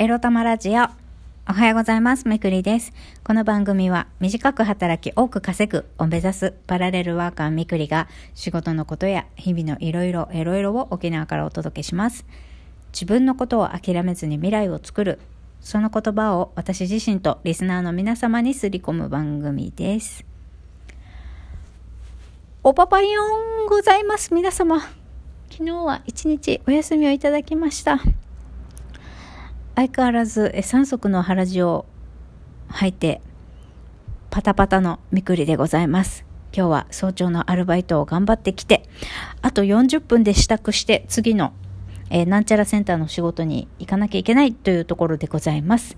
[0.00, 0.84] エロ玉ラジオ。
[1.46, 2.26] おはようございます。
[2.26, 2.94] めくりです。
[3.22, 12.24] この番組は短く働き多く稼ぐを目指すパラレルワーカーみくりが仕事のことや日々のいろいろエロいろを沖縄からお届けします。
[12.94, 15.18] 自分のことを諦めずに未来を作る。
[15.60, 20.24] その言葉を私自身とリスナーの皆様にすり込む番組です。
[22.62, 23.20] おパパヨ
[23.64, 24.32] ンございます。
[24.32, 24.80] 皆様。
[25.50, 28.00] 昨日は一日お休みをいただきました。
[29.80, 31.86] 相変わらずえ三足の腹地を
[32.68, 33.22] 履いて
[34.28, 36.26] パタパタのみくりでございます。
[36.54, 38.82] 今日は早朝のアルバイトを頑張ってきて、
[39.40, 41.54] あと40分で支度して次の、
[42.10, 45.96] えーなんちゃらセンターの仕事に行かなきゃいけないというところでございます。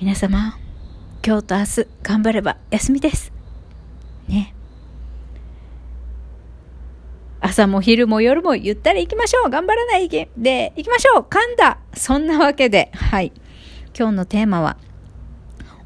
[0.00, 0.58] 皆様、
[1.24, 3.32] 今日と明日頑張れば休みです。
[4.26, 4.55] ね。
[7.56, 9.50] 朝も昼も夜もゆったり行きましょう。
[9.50, 10.28] 頑張らないで
[10.76, 11.22] 行きましょう。
[11.22, 11.78] 噛んだ。
[11.94, 13.32] そんなわけで、はい。
[13.98, 14.76] 今日のテーマは、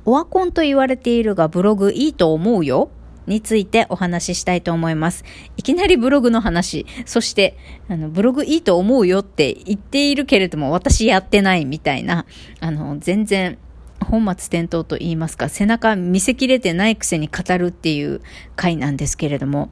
[0.05, 2.91] オワコンと言われているがブログいいと思うよ？
[3.29, 5.25] についてお話ししたいと思います。
[5.57, 7.57] いきなりブログの話、そして、
[7.89, 12.27] あの、ブログいいと思うよって言っているけれども、私やってないみたいな、
[12.59, 13.59] あの、全然、
[14.01, 18.23] 本末転倒と言いますか、背中見せきれてないくせに語るっていう
[18.57, 19.71] 回なんですけれども、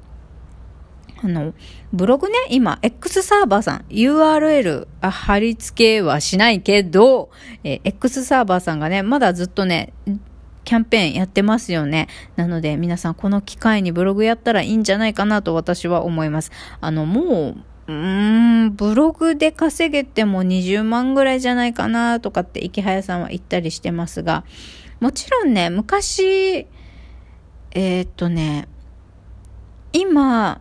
[1.20, 1.52] あの、
[1.92, 7.30] ブログね、今、X サーバーさん、URL 貼り付けはしないけど、
[7.64, 9.92] えー X サーバーさんがね、まだずっとね、
[10.64, 12.08] キャンペーンやってますよね。
[12.36, 16.52] なので、皆さんこの機会にブログやったらいいんじゃないかなと私は思います。
[16.80, 24.44] あの、もう、うーん、ブログで稼げても20万ぐらいじゃないかなとかって、池早さんは言ったりしてますが、
[25.00, 26.66] もちろんね、昔、
[27.72, 28.68] えーっとね、
[29.92, 30.60] 今、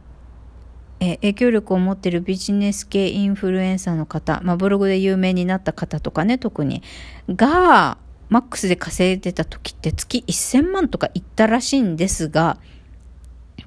[1.00, 6.82] え影響力を持っているビジネス系インフルエンサーの方、まあ、ブログで有名になった方とかね、特に、
[7.30, 7.98] が、
[8.30, 12.58] マックスで稼いでた時って月1000万とかいったらしいんですが、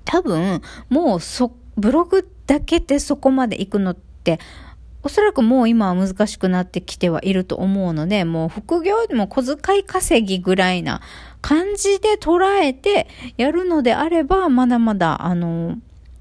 [0.04, 4.38] 多分、もうそ、ブログだけでそこまで行くのって、
[5.02, 11.00] おそらくもう今は難しくなってきてはいると思うので、もう副業でも小遣い稼ぎぐらいな
[11.40, 15.78] 感じで捉えてやるのであれば、まだまだ、あの、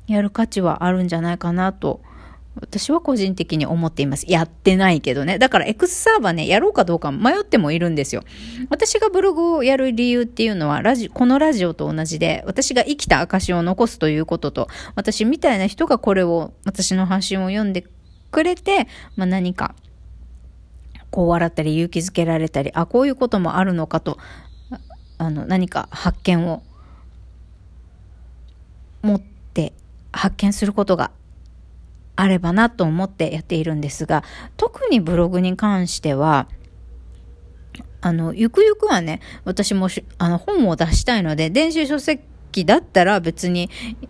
[0.09, 2.01] やる価値はあるんじゃないかなと、
[2.61, 4.25] 私は個人的に思っています。
[4.27, 5.37] やってないけどね。
[5.37, 8.23] だから X サーバーね、やろうかどうか迷ってもいるんですよ。
[8.69, 17.85] 私がブログをやる理由っていうのは、ラジこのラジオと同じで、私が生きた証を残すということと、私みたいな人がこれを、私の発信を読んで
[18.31, 19.75] くれて、まあ何か、
[21.11, 24.17] こう笑ったり勇気づけられたり、あ、こういうこともあるのかと、
[25.17, 26.63] あの、何か発見を
[29.01, 29.28] 持って
[30.11, 31.11] 発見することが
[32.15, 34.23] あればなと思ってやっているんですが、
[34.57, 36.47] 特にブログに関しては、
[38.01, 39.87] あの、ゆくゆくはね、私も
[40.17, 43.69] あの本を出したいので、電子書籍だったら別に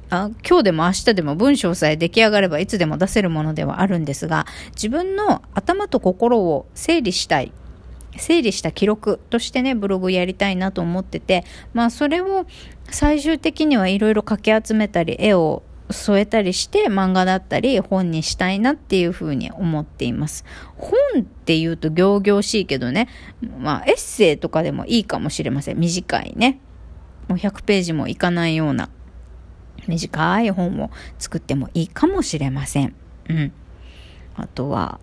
[0.10, 7.52] あ、今日でも明日でも文章さえ出来上がればいつでも出せるものではあるんですが、自分の頭と心を整理したい。
[8.18, 12.46] 整理した記録としてね、ブログやりたいなと思ってて、まあそれを
[12.90, 20.46] 最終的にはいろいろかき集めたり、絵を添えたりして漫画だったり本にしたいなっていうふうに思っています。
[20.78, 23.10] 本って言うと行々しいけどね、
[23.60, 25.80] まあエッセイとかでもいいかもしれません。
[25.80, 26.60] 短いね。
[27.28, 28.90] もう100ページもいかないような
[29.88, 32.96] 短い本を作ってもいいかもしれません。
[33.30, 33.52] うん。
[34.36, 35.00] あとは、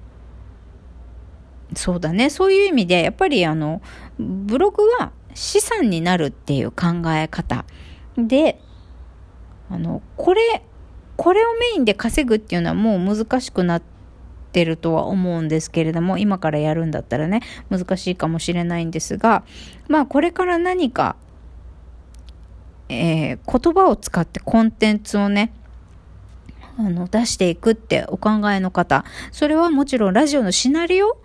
[1.74, 2.30] そうだね。
[2.30, 3.82] そういう意味で、やっぱりあの、
[4.18, 7.64] ブログは資産になるっていう考え方
[8.16, 8.60] で、
[9.68, 10.62] あの、これ、
[11.16, 13.82] これをメインで稼ぐっていうのはもう難しくなっ
[14.52, 17.40] てるとは思うんですけれども、今からやるんだったらね、
[17.70, 19.44] 難しいかもしれないんですが、
[19.88, 21.16] まあこれから何か、
[22.88, 25.52] えー言葉を使ってコンテンツをね、
[26.78, 31.18] あの、出していくってお考えの方、それはもちろんラジオのシナリオ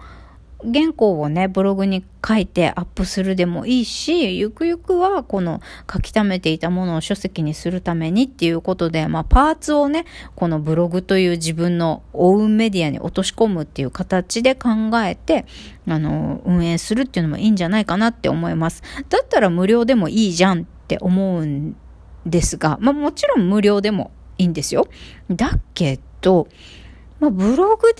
[0.63, 10.06] 原稿をね、ブログに書いてアップするでもいいし、ゆくゆくはこの書き溜めていたものを書籍にするためにっていうことで、まあパーツをね、
[10.36, 14.69] このブログという自分のオウンメディアに落とし込むっていう形で考
[15.03, 15.45] えて、
[15.88, 18.83] あの、運営するっていうのもいいんじゃないかなって思います。
[19.09, 21.75] だったら無料でもいいじゃんって思うん
[22.25, 24.88] ですが、まあもちろん無料でもいいんですよ。
[25.30, 26.47] だけど、
[27.19, 28.00] まあブログで、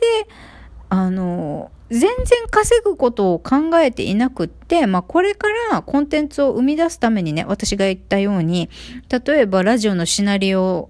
[0.94, 2.10] あの、全然
[2.50, 8.70] 稼ぐことを考えていなくって、まあ、これからコンテンツを生み出すためにね、私が言ったように、
[9.10, 10.90] 例えばラジオのシナリオ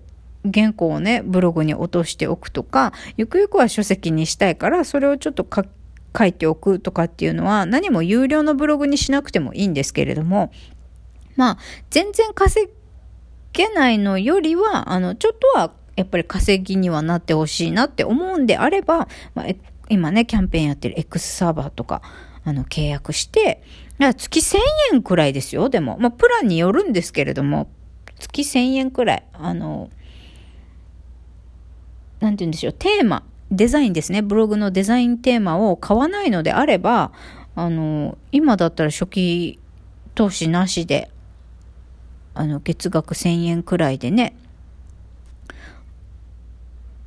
[0.51, 5.45] 原稿をね、ブログに落としておくとか、ゆくゆくは書籍にしたいから、それをちょっと
[6.18, 10.51] 書いておくとかっていうのは何も有料のブログにしなくてもいいんですけれども、
[11.36, 11.57] まあ、
[11.92, 12.68] 全然稼
[13.53, 19.45] げないのよりは、あの、ちょっとはやっぱり稼ぎにはなってほしいなって思うんであれば、まあ、
[19.92, 22.02] 今ね、キャンペーンやってる X サーバーとか、
[22.46, 23.62] あの、契約して、
[24.00, 24.58] 月1000
[24.94, 25.98] 円くらいですよ、でも。
[26.00, 27.70] まあ、プランによるんですけれども、
[28.18, 29.90] 月1000円くらい、あの、
[32.22, 37.12] なんて言うんでしょう、テーマ、デザインですね、ブログのデザインテーマを買わないのであれば、
[37.56, 39.60] あの、今だったら初期
[40.16, 41.12] 投資なしで、
[42.34, 44.36] あの、月額1000円くらいでね、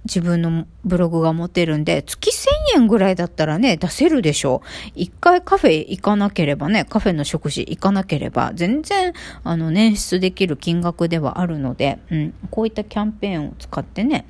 [0.05, 4.91] 自分のブログが持てるんで、月1000円ぐらいだったらね、出せるでしょう。
[4.95, 9.15] 一回カフェ行かなければね、カフェの食事行かなければ、全然、
[9.45, 14.27] あの、捻出できる金額ではあるので、うん、こういったキャンペーンを使ってね、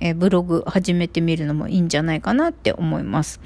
[0.00, 3.40] えブログ始めてみるのもいいんじゃないかなって思います。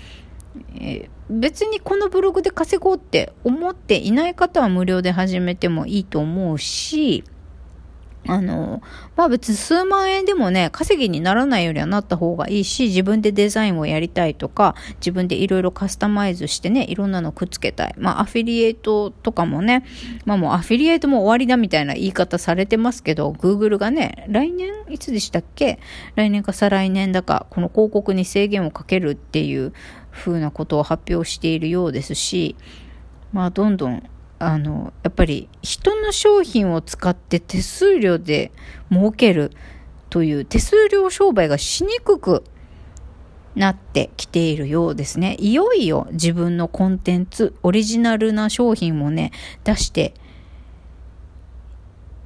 [0.80, 7.24] え、別にこのブログで稼ごうって思っていない方は無料で始めてもいいと思うし、
[8.28, 8.82] あの、
[9.16, 17.94] まあ別に数万円でもね、稼ぎにならないよりはなった方がいいし、自分でデザインをやりたいとか、自分でいろいろカスタマイズしてね、いろんなのくっつけたい。
[17.98, 19.84] まあアフィリエイトとかもね、
[20.24, 25.80] まあもうアフィリエイトも終わりだみたいな言い方されてますけど、Google がね、来年いつでしたっけ？
[26.14, 29.72] 来年か再来年だか、この広告に制限をかけるっていう
[30.12, 32.54] 風なことを発表しているようですし、
[33.32, 34.02] まあどんどん
[34.44, 38.50] あの、やっぱり人の商品を使って手数料で
[38.90, 39.52] 儲ける
[40.10, 42.44] という手数料商売がしにくく
[43.54, 45.36] なってきているようですね。
[45.38, 49.30] いよいよ自分のコンテンツ、オリジナルな商品もね、
[49.62, 50.14] 出して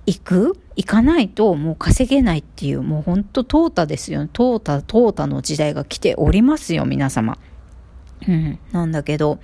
[0.06, 0.58] いく？
[0.76, 4.28] 行かないともう稼げないっていう、もうほんと淘汰ですよ。
[4.32, 7.38] 淘汰、淘汰の時代が来ておりますよ、皆様。
[8.26, 9.38] うん、なんだけど、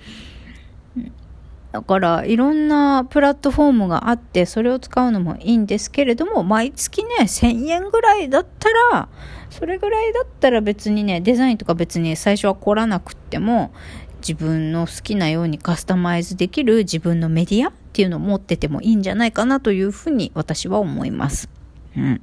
[1.73, 9.09] だからいろんなプラットフォームがあってそれを使うのもいいんですけれども毎月ね1000円ぐらいだったら
[9.49, 13.73] それぐらいだったら別にねデザインとか別に最初は凝らなくっても
[14.19, 21.49] 自分の好きなようにカスタマイズできる自分のメディアっていうのを持っててもいいんじゃないかなというふうに私は思います。
[21.97, 22.21] うん。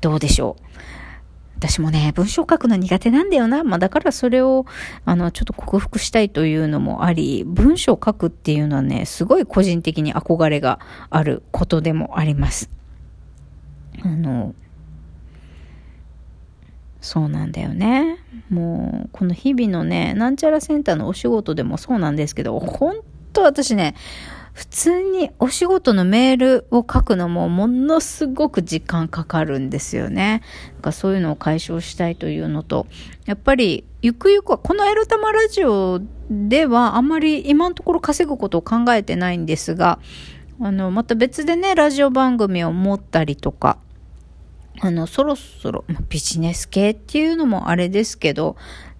[0.00, 0.64] どうでしょう？
[1.56, 3.64] 私もね、文章書くの苦手なんだよな。
[3.64, 4.66] まあだからそれを、
[5.04, 10.80] あの、ちょっと克服したいというのもあり、文章書くっていうのはね、すごい個人的に憧れが
[11.10, 12.68] あることでもあります。
[14.02, 14.54] あの、
[17.00, 18.18] そうなんだよね。
[18.50, 22.96] もう、この日々のね、なんちゃらセンターのお仕事でもそうなんですけど、本
[23.32, 23.94] 当私ね、
[24.54, 30.42] 普通にお仕事のメールを書くのもものすごく時間かかるんですよね。
[30.80, 32.86] かそういうのを解消したいというのと、
[33.26, 39.98] やっぱりゆくゆくはこのエロ玉ラジオではあんまり今のところ稼ぐことを考えてないんですが、
[40.60, 43.78] あの、また別でね、ラジオ番組を持ったりとか、
[44.80, 48.56] あの、そろそろ、ビジネス系っていうのもあれですけど、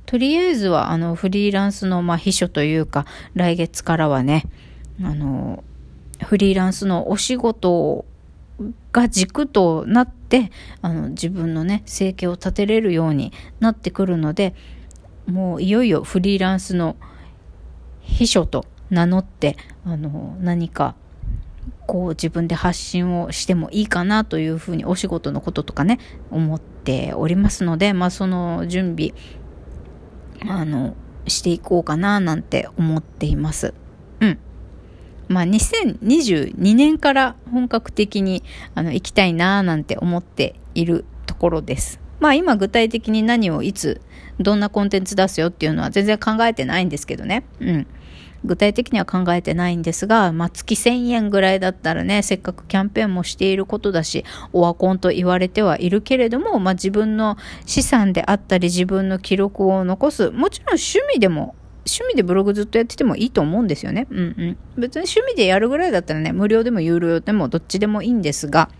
[0.06, 4.44] とりあえずはあのフリーランスのまあ秘書というか来月からはね
[5.02, 5.64] あの、
[6.22, 8.04] フリーランスのお仕事
[8.92, 10.50] が軸となって、
[10.82, 14.54] あの、自分のね、生計を立てれるようになってくるので、
[15.26, 16.96] もういよいよフリーランスの
[18.00, 20.94] 秘書と名乗って、あの、何か、
[21.86, 25.98] こう自分で発信をしてもいいかなというふうにお仕事のこととかね、
[26.30, 29.12] 思っておりますので、まあその準備、
[30.48, 30.94] あの、
[31.26, 33.74] していこうかななんて思っています。
[34.20, 34.38] うん。
[35.28, 38.42] まあ、2022年から本格的に
[38.74, 42.00] あの行きたいなぁなんて思っているところです。
[42.20, 44.00] まあ今具体的に何をいつ
[44.40, 47.44] どんなコンテンツ出すよっていうのは全然考えてないんですけどね。
[47.60, 47.86] うん。
[48.44, 61.54] 具体的には考えてないんですが、まあ、月1000円ぐらいだったらね、せっかくキャンペーンもしていることだし、オワコンと言われてはいるけれども、まあ、自分の資産であったり、自分の記録を残す、もちろん趣味でも
[61.86, 64.06] 趣味でブログずっとやっててもいいと思うんですよね。
[64.10, 64.56] うんうん。
[64.76, 68.70] 別に趣味でやるぐらいだったらね、無料でも有料でもどっちでもいいんですが、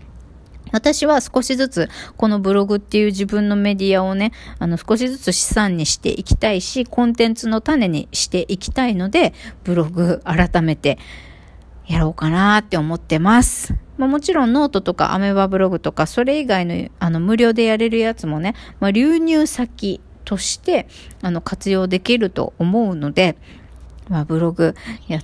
[0.71, 9.33] 私は少しずつこのブログっていう自分のメディアをね、あの少しずつ資産にしていきたいし、コンテンツの種にしていきたいので、
[9.63, 10.97] ブログ改めて
[11.87, 13.75] やろうかなって思ってます。
[13.97, 20.87] まあ、もちろんノートとかアメーバブログとか、それ以外のあの無料でやれるやつもね、まあ、流入先として
[21.21, 23.37] あの活用できると思うので、
[24.09, 24.75] まあブログ
[25.07, 25.19] や、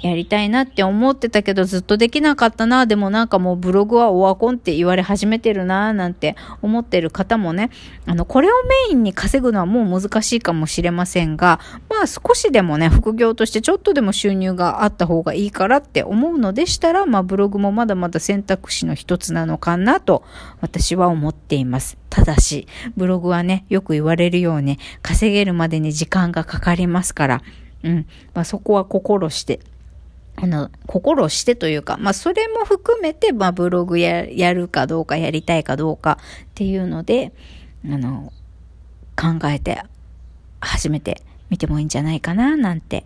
[0.00, 2.86] やりたいなって思ってたけどずっとできなかったな。
[2.86, 7.70] でもなんかもうブログはオワコンって言われ始めてるななんて思ってる方もね、
[8.06, 8.54] あの、これを
[8.88, 20.24] メインに稼ぐのはもう難しいかもしれませんが、まあ少しでもね、副業としてちょっとでも収入があった方がいいからって思うのでしたら、まあブログもまだまだ選択肢の一つなのかなと
[20.60, 21.98] 私は思っています。
[22.10, 27.42] ただし、ブログはね、よく言われるように稼げるまでに時間がかかりますから、
[27.82, 28.06] うん。
[28.34, 29.60] まあ、そこは心して、
[30.36, 37.32] あの、心してというか、まあ、それも含めて、まあ、ブログや、やるかどうか、やりたいかどうかっていうので、
[37.84, 38.32] あの、
[39.16, 39.82] 考えて、
[40.62, 43.04] 始めてみてもいいんじゃないかな、なんて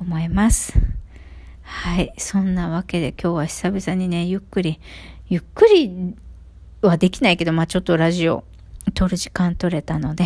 [0.00, 0.74] 思います。
[1.62, 2.14] はい。
[2.18, 4.80] そんなわけで今日は久々にね、ゆっくり、
[5.28, 6.14] ゆっくり
[6.82, 8.44] はできないけど、まあ、ちょっとラジオ
[8.94, 10.24] 撮る時間取れたので、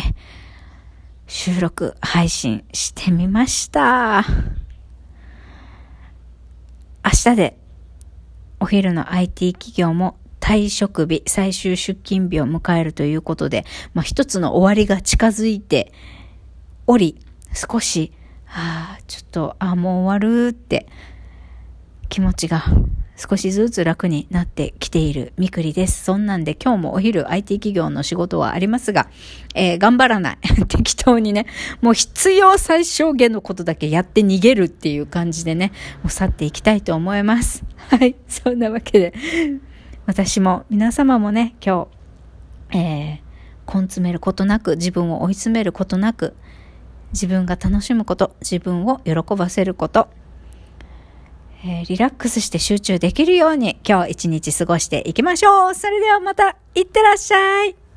[1.31, 4.25] 収録配信してみました。
[7.05, 7.57] 明日で
[8.59, 15.93] お昼の IT 企業も退職日、最終出勤日を迎えるということで、まあ、一つの終わりが近づいて
[16.87, 17.19] おり、
[17.53, 18.11] 少し、
[18.47, 20.87] ああ、ちょっと、ああ、もう終わるって
[22.09, 22.63] 気持ちが
[23.19, 26.05] 少しずつ楽になってきているみくりです。
[26.05, 29.09] そんなんで今日もお昼 IT 企業の仕事はありますが、
[29.55, 30.37] えー、頑張らない。
[30.69, 31.45] 適当にね、
[31.81, 37.65] もう必要最小限のことだけやって逃げるっていう感じでね、もう去っていきたいと思います。
[37.91, 38.15] はい。
[38.29, 39.13] そんなわけで、
[40.05, 41.89] 私も皆様もね、今
[42.71, 46.37] 日、えー、根詰めることなく、自分を追い詰めることなく、
[47.11, 50.07] 自分が楽しむこと、自分を喜ばせること、
[51.63, 55.75] えー、リラックスして集中できるように今日一日過ごしていきましょう。
[55.75, 57.88] それではまた、いってらっしゃい。